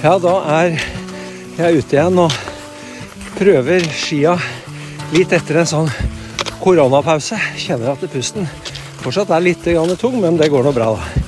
[0.00, 0.78] Ja, da er
[1.58, 2.32] jeg ute igjen og
[3.36, 4.32] prøver skia
[5.12, 5.90] litt etter en sånn
[6.62, 7.36] koronapause.
[7.60, 8.46] Kjenner at pusten
[9.02, 9.66] fortsatt er litt
[10.00, 11.26] tung, men det går nå bra, da.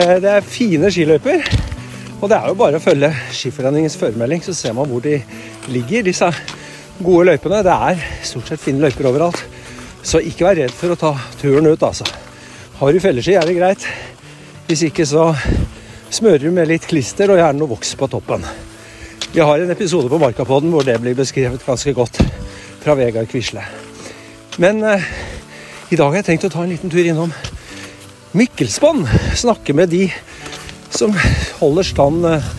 [0.00, 1.44] Eh, Det er fine skiløyper.
[2.22, 5.22] Og det er jo bare å følge Skiforeningens føremelding, så ser man hvor de
[5.68, 6.28] ligger, disse
[7.02, 7.62] gode løypene.
[7.64, 9.44] Det er stort sett fine løyper overalt.
[10.02, 12.04] Så ikke vær redd for å ta turen ut, altså.
[12.80, 13.84] Har du felleski, er det greit.
[14.68, 15.34] Hvis ikke, så
[16.10, 18.44] smører med litt klister og gjerne noe voks på toppen.
[19.30, 22.18] Vi har en episode på Markapodden hvor det blir beskrevet ganske godt
[22.82, 23.62] fra Vegard Quisle.
[24.58, 25.04] Men eh,
[25.90, 27.30] i dag har jeg tenkt å ta en liten tur innom
[28.34, 29.06] Mikkelsbånd.
[29.38, 30.08] Snakke med de
[30.90, 31.14] som
[31.60, 32.50] holder stand eh,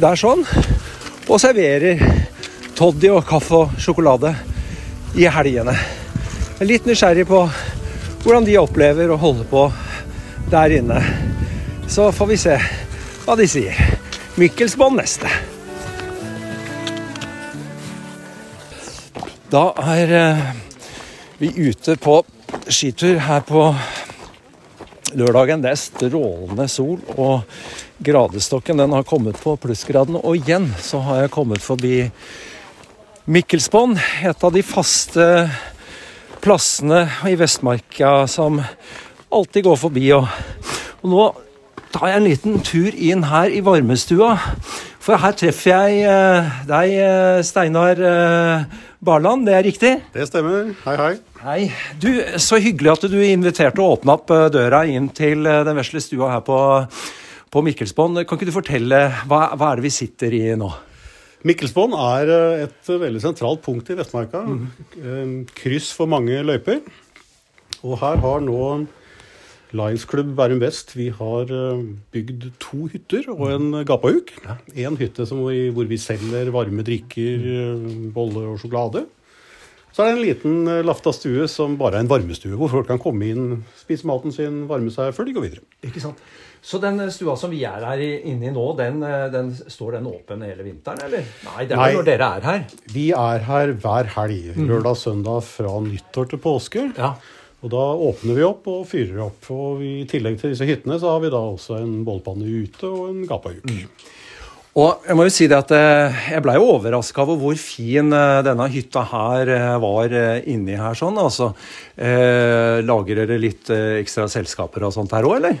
[0.00, 0.44] der sånn.
[1.30, 2.04] Og serverer
[2.76, 4.34] toddy og kaffe og sjokolade
[5.16, 5.72] i helgene.
[5.72, 7.46] Jeg er litt nysgjerrig på
[8.20, 9.64] hvordan de opplever å holde på
[10.52, 11.00] der inne.
[11.88, 12.60] Så får vi se
[13.24, 13.76] hva de sier.
[14.40, 15.30] Mikkelsbånd neste.
[19.50, 19.64] Da
[19.96, 20.44] er eh,
[21.40, 22.20] vi ute på
[22.70, 23.64] skitur her på
[25.18, 25.62] lørdagen.
[25.64, 27.42] Det er strålende sol, og
[27.98, 30.20] gradestokken den har kommet på plussgraden.
[30.22, 32.04] Og igjen så har jeg kommet forbi
[33.30, 35.26] Mikkelsbånd, et av de faste
[36.40, 38.62] plassene i Vestmarka som
[39.30, 40.06] alltid går forbi.
[40.16, 40.26] Og,
[41.02, 41.26] og nå
[41.94, 44.34] tar jeg en liten tur inn her i varmestua.
[45.00, 49.46] For her treffer jeg eh, deg, eh, Steinar eh, Barland.
[49.48, 49.92] Det er riktig?
[50.14, 50.70] Det stemmer.
[50.84, 51.14] Hei, hei.
[51.40, 51.60] Hei.
[52.02, 56.34] Du, Så hyggelig at du inviterte å åpne opp døra inn til den vesle stua
[56.34, 56.60] her på,
[57.50, 58.22] på Mikkelsbånd.
[58.22, 60.70] Kan ikke du fortelle, hva, hva er det vi sitter i nå?
[61.48, 62.30] Mikkelsbånd er
[62.68, 64.44] et veldig sentralt punkt i Vestmarka.
[64.44, 65.46] Mm.
[65.56, 66.82] Kryss for mange løyper.
[67.80, 68.60] Og her har nå
[69.76, 74.34] Lions Club Bærum Vest vi har eh, bygd to hytter og en gapahuk.
[74.74, 77.48] Én hytte som vi, hvor vi selger varme drikker,
[78.14, 79.06] bolle og sjokolade.
[79.90, 82.86] Så er det en liten eh, lafta stue som bare er en varmestue, hvor folk
[82.90, 85.66] kan komme inn, spise maten sin, varme seg før de går videre.
[85.86, 86.22] Ikke sant?
[86.62, 90.06] Så den stua som vi er her inne i nå, den, eh, den, står den
[90.12, 91.26] åpen hele vinteren, eller?
[91.48, 91.90] Nei, det er Nei.
[91.96, 92.64] når dere er her.
[92.94, 96.86] Vi er her hver helg, Lørdag, søndag fra nyttår til påske.
[96.96, 97.14] Ja.
[97.60, 99.50] Og da åpner vi opp og fyrer opp.
[99.52, 103.10] Og i tillegg til disse hyttene så har vi da også en bålpanne ute og
[103.10, 103.68] en gapahuk.
[104.80, 108.42] Og jeg må jo si det at eh, jeg blei overraska over hvor fin eh,
[108.46, 110.14] denne hytta her eh, var
[110.48, 111.18] inni her sånn.
[111.18, 111.50] Altså,
[111.98, 115.58] eh, lager dere litt ekstra selskaper og sånt her òg, eller?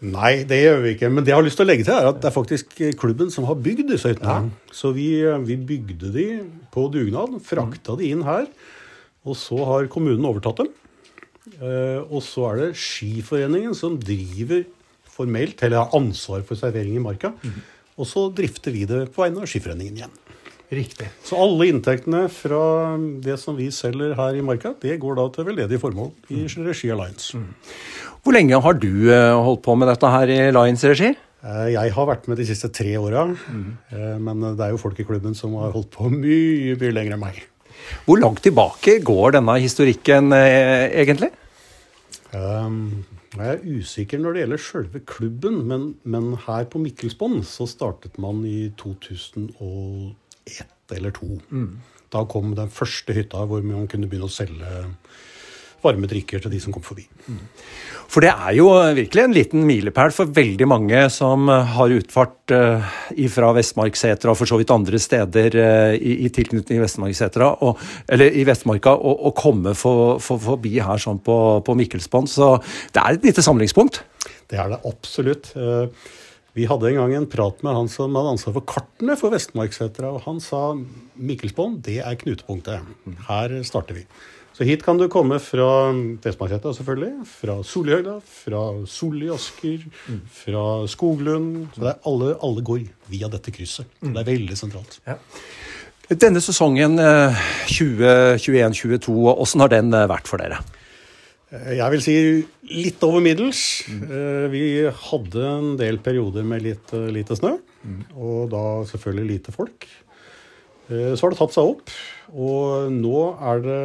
[0.00, 1.12] Nei, det gjør vi ikke.
[1.12, 3.30] Men det jeg har lyst til å legge til, er at det er faktisk klubben
[3.30, 4.50] som har bygd disse hyttene.
[4.74, 5.12] Så vi,
[5.46, 6.28] vi bygde de
[6.74, 8.48] på dugnad, frakta de inn her.
[9.28, 10.72] Og så har kommunen overtatt dem.
[11.48, 14.64] Eh, Og så er det Skiforeningen som driver
[15.10, 17.32] formelt, eller har ansvar for servering i marka.
[18.00, 20.12] Og så drifter vi det på vegne av Skiforeningen igjen.
[20.70, 21.08] Riktig.
[21.26, 25.48] Så alle inntektene fra det som vi selger her i marka, det går da til
[25.48, 27.32] veldedige formål i regi av Lions.
[28.22, 31.10] Hvor lenge har du eh, holdt på med dette her i Lions regi?
[31.42, 34.20] Eh, Jeg har vært med de siste tre åra, mm.
[34.22, 37.24] men det er jo folk i klubben som har holdt på mye, mye lenger enn
[37.24, 37.42] meg.
[38.06, 41.30] Hvor langt tilbake går denne historikken eh, egentlig?
[42.34, 43.04] Um,
[43.36, 48.18] Jeg er usikker når det gjelder sjølve klubben, men, men her på Mikkelsbånd så startet
[48.18, 50.14] man i 2001
[50.96, 51.60] eller 2002.
[52.10, 54.66] Da kom den første hytta hvor man kunne begynne å selge
[55.84, 57.06] varme drikker til de som kom forbi.
[58.10, 62.54] For det er jo virkelig en liten milepæl for veldig mange som eh, har utfart
[62.54, 62.88] uh,
[63.30, 67.78] fra Vestmarksetra og for så vidt andre steder eh, i, tilknytning til Vestmarksetra, og,
[68.10, 71.36] eller i Vestmarka, og, komme for, for, forbi her sånn på,
[71.66, 72.32] på Mikkelsbånd.
[72.32, 72.56] Så
[72.90, 74.02] det er et lite samlingspunkt.
[74.50, 75.52] Det er det absolutt.
[75.54, 76.10] Eh,
[76.58, 80.10] Vi hadde en gang en prat med han som hadde ansvar for kartene for Vestmarksetra,
[80.10, 80.74] og han sa
[81.14, 82.90] Mikkelsbånd, det er knutepunktet.
[83.30, 84.06] Her starter vi.
[84.60, 85.66] Så hit kan du komme fra
[86.20, 87.22] Vestmarksetra, selvfølgelig.
[87.24, 89.86] Fra Solihøgda, fra Solli Asker,
[90.36, 91.70] fra Skoglund.
[91.72, 93.88] Så det er alle, alle går via dette krysset.
[94.04, 94.10] Mm.
[94.12, 94.98] det er veldig sentralt.
[96.10, 97.40] Denne sesongen eh,
[97.72, 100.60] 2021-2022, åssen har den eh, vært for dere?
[101.56, 102.18] Eh, Jeg vil si
[102.84, 103.64] litt over middels.
[103.88, 104.06] Mm.
[104.52, 104.64] Vi
[105.08, 107.56] hadde en del perioder med litt eh, lite snø,
[108.12, 109.88] og da selvfølgelig lite folk.
[110.92, 111.96] Eh, Så har det tatt seg opp,
[112.36, 113.82] og nå er det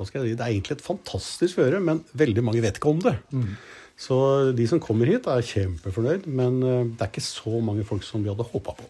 [0.00, 2.94] hva skal jeg si, Det er egentlig et fantastisk føre, men veldig mange vet ikke
[2.94, 3.18] om det.
[4.00, 4.16] Så
[4.56, 8.24] de som kommer hit, er kjempefornøyd, men eh, det er ikke så mange folk som
[8.24, 8.86] vi hadde håpa på.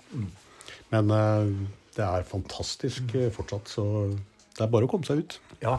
[0.95, 1.49] Men eh,
[1.97, 3.87] det er fantastisk eh, fortsatt, så
[4.55, 5.39] det er bare å komme seg ut.
[5.61, 5.75] Ja,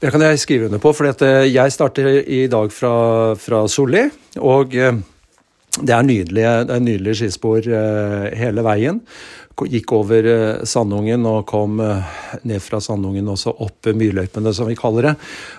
[0.00, 2.94] Det kan jeg skrive under på, for jeg starter i dag fra,
[3.36, 4.06] fra Solli.
[4.38, 4.78] Og
[5.82, 9.02] Det er nydelige, det er nydelige skispor eh, hele veien.
[9.58, 14.78] Gikk over eh, Sandungen og kom eh, ned fra Sandungen også opp Myrløypene, som vi
[14.78, 15.14] kaller det.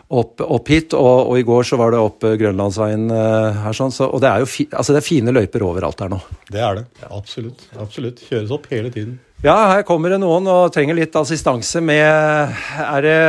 [0.09, 0.95] Opp, opp hit.
[0.97, 3.75] Og, og, i går så var det opp Grønlandsveien her.
[3.75, 3.95] sånn.
[3.95, 6.21] Så, og det er jo fi, altså det er fine løyper overalt her nå.
[6.49, 6.85] Det er det.
[7.09, 7.67] Absolutt.
[7.79, 8.23] Absolutt.
[8.29, 9.19] Kjøres opp hele tiden.
[9.39, 13.19] Ja, her kommer det noen og trenger litt assistanse med Er det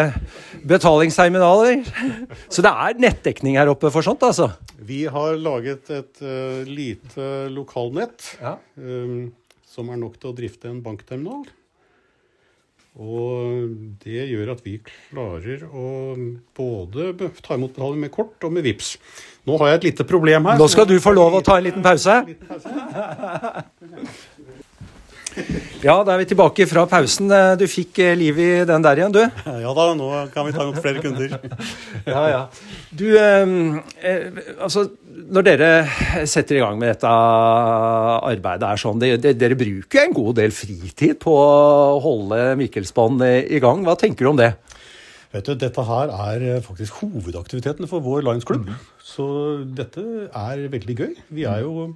[0.68, 1.84] betalingsterminaler?
[2.52, 4.50] Så det er nettdekning her oppe for sånt, altså?
[4.76, 8.56] Vi har laget et uh, lite lokalnett ja.
[8.76, 9.30] um,
[9.68, 11.46] som er nok til å drifte en bankterminal.
[13.00, 13.70] Og
[14.02, 16.16] det gjør at vi klarer å
[16.56, 18.96] både ta imot betaling med kort og med VIPS.
[19.46, 20.58] Nå har jeg et lite problem her.
[20.58, 22.18] Nå skal du få lov å ta en liten pause.
[25.80, 27.30] Ja, da er vi tilbake fra pausen.
[27.56, 29.22] Du fikk eh, liv i den der igjen, du?
[29.64, 31.36] Ja da, nå kan vi ta imot flere kunder.
[32.14, 32.40] ja, ja.
[32.90, 34.88] Du, ehm, eh, altså
[35.30, 35.70] når dere
[36.28, 40.54] setter i gang med dette arbeidet, er sånn, det, det, dere bruker en god del
[40.54, 43.84] fritid på å holde Mikkelsbånd i gang.
[43.86, 44.52] Hva tenker du om det?
[45.30, 48.66] Vet du, Dette her er faktisk hovedaktiviteten for vår Lions-klubb.
[48.66, 48.88] Mm.
[49.06, 49.26] Så
[49.78, 51.12] dette er veldig gøy.
[51.30, 51.92] Vi er jo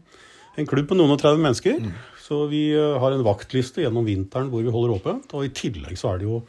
[0.55, 1.81] en klubb på noen og 30 mennesker.
[1.83, 1.97] Mm.
[2.25, 5.35] Så vi eh, har en vaktliste gjennom vinteren hvor vi holder åpent.
[5.37, 6.41] Og i tillegg så er det jo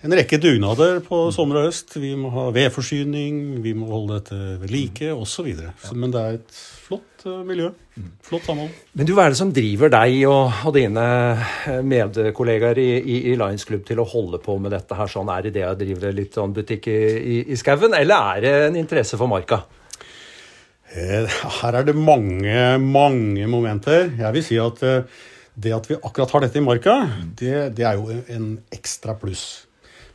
[0.00, 1.98] en rekke dugnader på sommer og høst.
[2.00, 5.50] Vi må ha vedforsyning, vi må holde dette ved like osv.
[5.92, 7.68] Men det er et flott uh, miljø.
[8.24, 8.72] Flott samhold.
[8.96, 11.04] Men du, hva er det som driver deg og, og dine
[11.68, 15.10] eh, medkollegaer i, i, i, Lions Club til å holde på med dette her?
[15.12, 18.46] Sånn, er det det å drive litt sånn butikk i, i, i skauen, eller er
[18.46, 19.60] det en interesse for marka?
[20.90, 21.26] Eh,
[21.60, 24.08] her er det mange, mange momenter.
[24.18, 25.04] Jeg vil si at eh,
[25.60, 26.94] det at vi akkurat har dette i marka,
[27.38, 29.68] det, det er jo en ekstra pluss.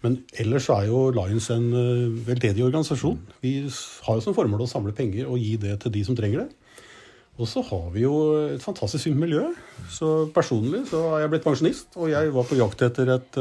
[0.04, 3.22] Men ellers er jo Lions en eh, veldedig organisasjon.
[3.46, 6.44] Vi har jo som formål å samle penger og gi det til de som trenger
[6.44, 6.50] det.
[7.40, 8.18] Og så har vi jo
[8.48, 9.48] et fantastisk fint miljø.
[9.92, 13.40] Så personlig så har jeg blitt pensjonist, og jeg var på jakt etter et,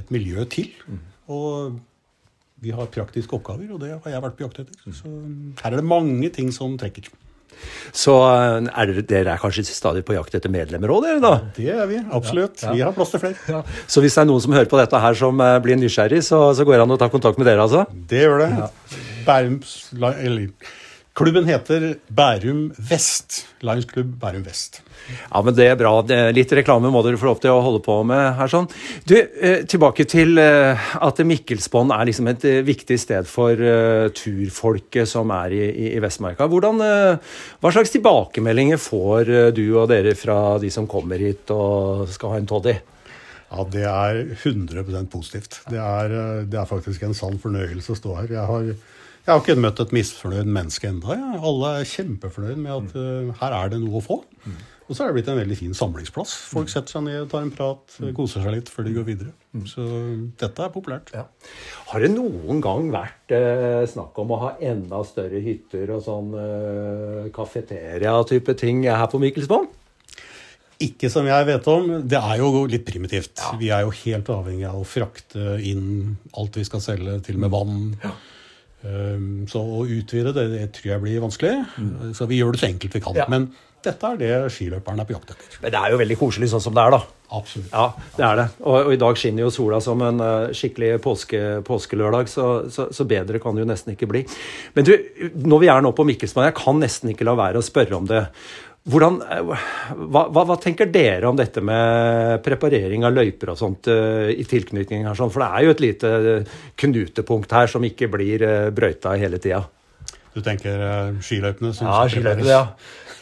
[0.00, 0.70] et miljø til.
[1.28, 1.76] Og
[2.64, 4.96] vi har praktiske oppgaver, og det har jeg vært på jakt etter.
[4.96, 5.12] Så
[5.60, 7.12] her er det mange ting som trekker.
[7.94, 11.34] Så eh, er dere, dere er kanskje stadig på jakt etter medlemmer òg, dere da?
[11.56, 12.62] Det er vi, absolutt.
[12.62, 12.74] Ja, ja.
[12.74, 13.38] Vi har plass til flere.
[13.50, 13.62] Ja.
[13.86, 16.40] Så hvis det er noen som hører på dette her som eh, blir nysgjerrig, så,
[16.56, 17.84] så går det an å ta kontakt med dere, altså?
[18.10, 18.50] Det gjør det.
[19.24, 20.48] Bærums, eller,
[21.14, 23.44] klubben heter Bærum Vest.
[23.62, 24.80] Lions Club Bærum Vest.
[25.30, 25.92] Ja, men det er bra.
[26.34, 28.50] Litt reklame må dere få lov til å holde på med her.
[28.50, 28.66] sånn.
[29.06, 33.54] Du, eh, Tilbake til eh, at Mikkelsbånd er liksom et eh, viktig sted for
[34.16, 36.48] turfolket som er i, i Vestmarka.
[36.50, 42.34] Hvordan, hva slags tilbakemeldinger får du og dere fra de som kommer hit og skal
[42.34, 42.74] ha en toddy?
[43.54, 45.60] Ja, Det er 100% positivt.
[45.70, 48.32] Det er, det er, faktisk en sann fornøyelse å stå her.
[48.34, 48.72] Jeg har,
[49.24, 51.16] jeg har ikke møtt et misfornøyd menneske enda.
[51.16, 51.40] Ja.
[51.48, 54.20] Alle er kjempefornøyd med at uh, her er det noe å få.
[54.44, 54.58] Mm.
[54.84, 56.32] Og så er det blitt en veldig fin samlingsplass.
[56.50, 59.30] Folk setter seg ned, tar en prat, koser seg litt før de går videre.
[59.70, 59.84] Så
[60.40, 61.14] dette er populært.
[61.16, 61.24] Ja.
[61.88, 66.36] Har det noen gang vært eh, snakk om å ha enda større hytter og sånn
[66.36, 69.70] eh, kafeteria-type ting her på Mikkelsvann?
[70.84, 71.88] Ikke som jeg vet om.
[72.04, 73.38] Det er jo litt primitivt.
[73.40, 73.56] Ja.
[73.56, 77.46] Vi er jo helt avhengig av å frakte inn alt vi skal selge, til og
[77.46, 77.84] med vann.
[78.04, 78.12] Ja.
[78.84, 81.54] Um, så å utvide det, det, tror jeg blir vanskelig.
[81.80, 82.10] Mm.
[82.16, 83.16] Så vi gjør det så enkelt vi kan.
[83.16, 83.28] Ja.
[83.32, 83.48] Men
[83.84, 85.56] dette er det skiløperen er på jakt etter.
[85.62, 87.00] Men det er jo veldig koselig sånn som det er, da.
[87.34, 87.70] Absolutt.
[87.72, 87.86] Ja,
[88.16, 88.46] det er det.
[88.62, 92.88] Og, og i dag skinner jo sola som en uh, skikkelig påske, påskelørdag, så, så,
[92.94, 94.24] så, bedre kan det jo nesten ikke bli.
[94.76, 94.94] Men du,
[95.44, 98.08] når vi er nå på Mikkelsmann, jeg kan nesten ikke la være å spørre om
[98.10, 98.26] det.
[98.84, 99.40] Hvordan, eh,
[99.96, 104.44] hva, hva, hva, tenker dere om dette med preparering av løyper og sånt uh, i
[104.44, 105.16] tilknytning her?
[105.16, 105.30] Sånn?
[105.32, 106.10] For det er jo et lite
[106.82, 109.62] knutepunkt her som ikke blir uh, brøyta hele tida.
[110.36, 111.72] Du tenker uh, skiløypene?
[111.80, 112.66] ja, skiløypene, ja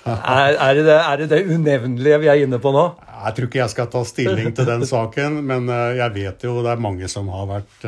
[0.02, 2.82] er, er, det er, det det, unevnelige vi er inne på nå?
[3.06, 6.56] Jeg tror ikke jeg skal ta stilling til den saken, men eh, jeg vet jo
[6.66, 7.86] det er mange som har vært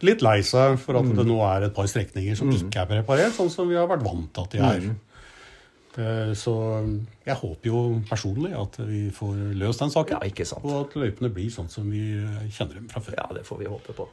[0.00, 1.12] litt lei seg for at mm.
[1.18, 2.56] det nå er et par strekninger som mm.
[2.56, 4.88] ikke er preparert, sånn som vi har vært vant til at de er.
[5.98, 6.54] Uh, så
[7.26, 10.20] jeg håper jo personlig at vi får løst den saken.
[10.20, 10.64] Ja, ikke sant.
[10.66, 12.04] Og at løypene blir sånn som vi
[12.52, 13.18] kjenner dem fra før.
[13.18, 14.06] Ja, det får vi håpe på.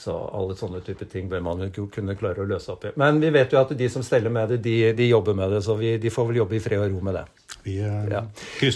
[0.00, 2.94] Så alle sånne type ting bør man jo kunne klare å løse opp i.
[3.00, 5.60] Men vi vet jo at de som steller med det, de, de jobber med det,
[5.66, 7.26] så vi, de får vel jobbe i fred og ro med det.
[7.66, 8.22] Vi uh, ja.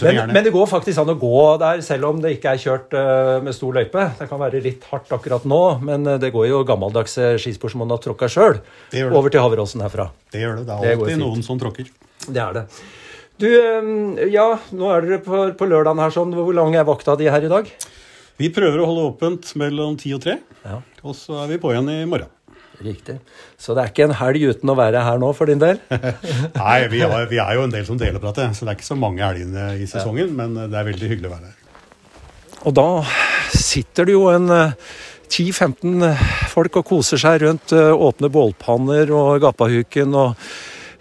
[0.03, 2.93] men, men, det går faktisk an å gå der, selv om det ikke er kjørt
[3.47, 4.09] med stor løype.
[4.19, 7.95] Det kan være litt hardt akkurat nå, men det går jo gammeldagse skispor som man
[7.95, 8.59] har tråkka sjøl
[9.07, 10.11] over til Haveråsen herfra.
[10.35, 10.67] Det gjør det.
[10.67, 11.89] Det er alltid det noen som tråkker.
[12.27, 12.65] Det er det.
[13.41, 13.49] Du,
[14.31, 16.31] ja, nå er dere på, på lørdagen her sånn.
[16.35, 17.67] Hvor lang er vakta di her i dag?
[18.39, 20.37] Vi prøver å holde åpent mellom ti og tre.
[20.63, 20.79] Ja.
[21.03, 22.31] Og så er vi på igjen i morgen.
[22.83, 23.17] Riktig.
[23.59, 25.79] Så det er ikke en helg uten å være her nå for din del?
[26.59, 28.79] Nei, vi, er, vi, er jo en del som deler på dette, så det er
[28.79, 30.31] ikke så mange helgene i sesongen.
[30.31, 30.37] Ja.
[30.41, 31.61] Men det er veldig hyggelig å være her.
[32.65, 32.89] Og da
[33.55, 36.07] sitter det jo en 10-15
[36.51, 40.47] folk og koser seg rundt åpne bålpanner og Gapahuken og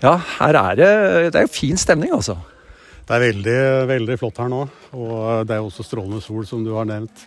[0.05, 0.89] Ja, her er det
[1.33, 2.37] Det er jo fin stemning, altså.
[3.05, 4.65] Det er veldig, veldig flott her nå.
[4.93, 7.25] Og det er jo også strålende sol, som du har nevnt.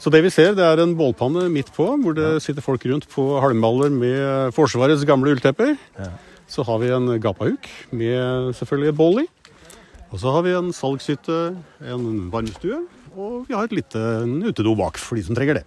[0.00, 3.06] Så det vi ser, det er en bålpanne midt på, hvor det sitter folk rundt
[3.12, 5.76] på halmballer med Forsvarets gamle ulltepper.
[6.00, 6.10] Ja.
[6.50, 9.26] Så har vi en gapahuk med selvfølgelig bål i.
[10.10, 11.38] Og så har vi en salgshytte,
[11.88, 12.82] en varmestue,
[13.16, 14.02] og vi har et lite
[14.50, 15.64] utedo bak for de som trenger det.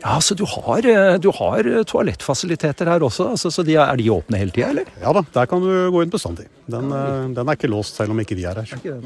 [0.00, 3.30] Ja, så du har, eh, du har eh, toalettfasiliteter her også?
[3.34, 4.88] Altså, så de, Er de åpne hele tida, eller?
[5.00, 6.46] Ja da, der kan du gå inn bestandig.
[6.66, 9.02] Den, eh, den er ikke låst selv om ikke vi er her.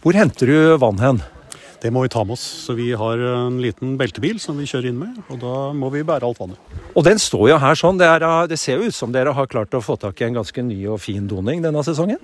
[0.00, 1.20] Hvor henter du vann hen?
[1.80, 2.44] Det må vi ta med oss.
[2.66, 6.04] Så vi har en liten beltebil som vi kjører inn med, og da må vi
[6.04, 6.72] bære alt vannet.
[6.94, 8.00] Og den står jo her sånn.
[8.00, 10.40] Det, er, det ser jo ut som dere har klart å få tak i en
[10.40, 12.20] ganske ny og fin doning denne sesongen?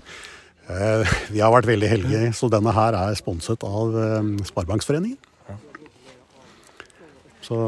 [0.67, 5.19] Eh, vi har vært veldig heldige, så denne her er sponset av eh, Sparebanksforeningen.
[7.47, 7.59] Så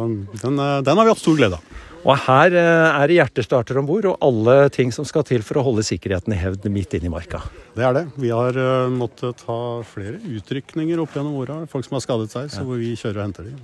[0.42, 1.76] den, eh, den, har vi hatt stor glede av.
[2.06, 5.61] Og her eh, er det hjertestarter om bord, og alle ting som skal til for
[5.61, 7.42] å holde sikkerheten i hevd midt inne i marka.
[7.75, 8.04] Det er det.
[8.18, 11.61] Vi har uh, måttet ha flere utrykninger opp gjennom åra.
[11.70, 13.61] Folk som har skadet seg, så hvor vi kjører og henter dem.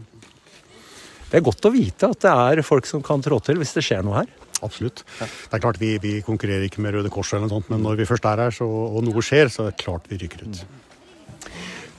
[1.31, 3.83] Det er godt å vite at det er folk som kan trå til hvis det
[3.87, 4.29] skjer noe her.
[4.63, 5.03] Absolutt.
[5.19, 7.99] Det er klart Vi, vi konkurrerer ikke med Røde Kors, eller noe sånt, men når
[7.99, 10.63] vi først er her så, og noe skjer, så er det klart vi rykker ut.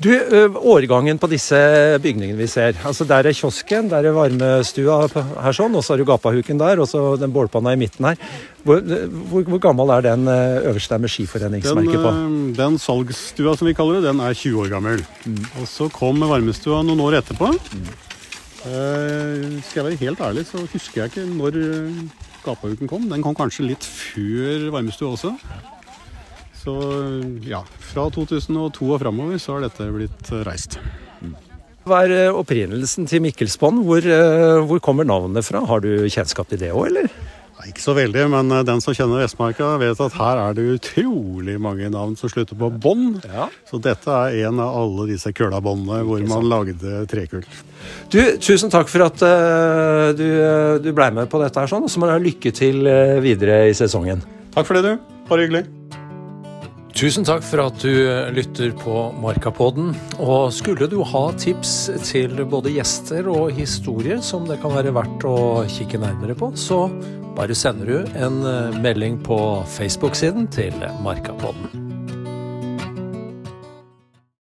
[0.04, 0.12] Du,
[0.60, 1.58] Årgangen på disse
[2.04, 2.76] bygningene vi ser.
[2.84, 6.82] altså Der er kiosken, der er varmestua her sånn, og så har du gapahuken der,
[6.84, 8.20] og så den bålpanna i midten her.
[8.68, 8.82] Hvor,
[9.32, 12.12] hvor, hvor gammel er den øverste med skiforeningsmerket på?
[12.12, 15.06] Den, den salgsstua som vi kaller det, den er 20 år gammel.
[15.24, 15.40] Mm.
[15.62, 17.54] Og så kom varmestua noen år etterpå.
[17.56, 17.88] Mm.
[18.66, 21.62] Eh, skal jeg være helt ærlig, så husker jeg ikke når
[22.46, 23.08] gapahuken kom.
[23.10, 25.36] Den kom kanskje litt før varmestua også.
[26.66, 26.76] Så
[27.46, 27.62] ja,
[27.94, 30.80] fra 2002 og framover så har dette blitt reist.
[31.86, 33.84] Hva er eh, opprinnelsen til Mikkelsbånd?
[33.86, 35.62] Hvor, eh, hvor, kommer navnet fra?
[35.70, 37.12] Har du kjennskap til det òg, eller?
[37.56, 40.66] Nei, ikke så veldig, men eh, den som kjenner Vestmarka, vet at her er det
[40.80, 43.22] utrolig mange navn som slutter på bånd.
[43.30, 43.52] Ja.
[43.70, 47.46] Så dette er en av alle disse kølabåndene hvor man lagde trekull.
[48.10, 50.26] Du, tusen takk for at uh, du,
[50.82, 52.82] du blei med på dette her sånn, og så må du ha lykke til
[53.22, 54.26] videre i sesongen.
[54.58, 55.18] Takk for det, du.
[55.30, 55.68] Bare hyggelig.
[56.96, 57.92] Tusen takk for at du
[58.32, 59.90] lytter på Markapodden.
[60.24, 61.74] Og skulle du ha tips
[62.08, 65.38] til både gjester og historier som det kan være verdt å
[65.68, 66.86] kikke nærmere på, så
[67.36, 68.40] bare sender du en
[68.80, 69.40] melding på
[69.76, 71.85] Facebook-siden til Markapodden.